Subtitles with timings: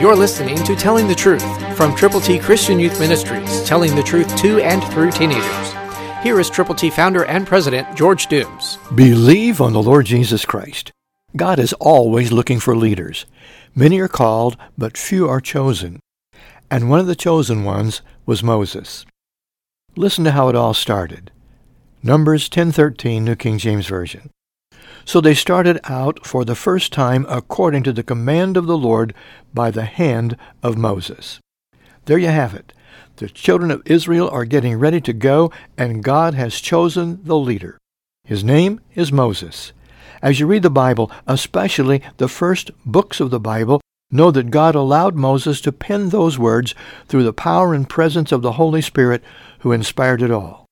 [0.00, 4.36] You're listening to Telling the Truth from Triple T Christian Youth Ministries, telling the truth
[4.36, 5.72] to and through teenagers.
[6.22, 8.78] Here is Triple T founder and president George Dooms.
[8.94, 10.92] Believe on the Lord Jesus Christ.
[11.34, 13.26] God is always looking for leaders.
[13.74, 15.98] Many are called, but few are chosen.
[16.70, 19.04] And one of the chosen ones was Moses.
[19.96, 21.32] Listen to how it all started.
[22.04, 24.30] Numbers 10:13 New King James Version.
[25.04, 29.14] So they started out for the first time according to the command of the Lord
[29.54, 31.40] by the hand of Moses.
[32.04, 32.72] There you have it.
[33.16, 37.78] The children of Israel are getting ready to go, and God has chosen the leader.
[38.24, 39.72] His name is Moses.
[40.22, 44.74] As you read the Bible, especially the first books of the Bible, know that God
[44.74, 46.74] allowed Moses to pen those words
[47.06, 49.22] through the power and presence of the Holy Spirit
[49.60, 50.67] who inspired it all.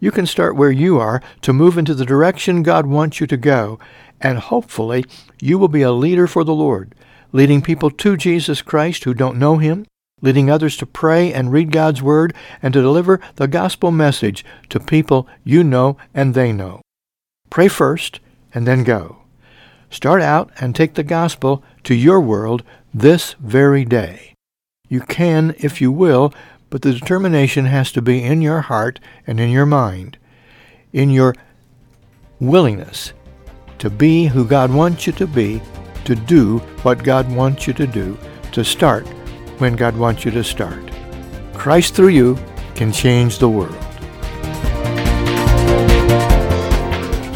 [0.00, 3.36] You can start where you are to move into the direction God wants you to
[3.36, 3.78] go,
[4.20, 5.04] and hopefully
[5.40, 6.94] you will be a leader for the Lord,
[7.32, 9.86] leading people to Jesus Christ who don't know Him,
[10.20, 14.80] leading others to pray and read God's Word, and to deliver the gospel message to
[14.80, 16.80] people you know and they know.
[17.50, 18.20] Pray first,
[18.54, 19.18] and then go.
[19.90, 24.34] Start out and take the gospel to your world this very day.
[24.88, 26.32] You can, if you will,
[26.70, 30.18] but the determination has to be in your heart and in your mind,
[30.92, 31.34] in your
[32.40, 33.12] willingness
[33.78, 35.62] to be who God wants you to be,
[36.04, 38.18] to do what God wants you to do,
[38.52, 39.06] to start
[39.58, 40.90] when God wants you to start.
[41.54, 42.38] Christ through you
[42.74, 43.87] can change the world.